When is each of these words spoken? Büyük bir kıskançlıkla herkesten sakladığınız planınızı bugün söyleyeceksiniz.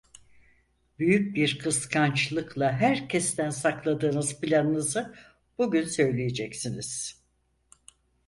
Büyük 0.99 1.35
bir 1.35 1.59
kıskançlıkla 1.59 2.71
herkesten 2.71 3.49
sakladığınız 3.49 4.39
planınızı 4.41 5.15
bugün 5.57 5.83
söyleyeceksiniz. 5.83 7.21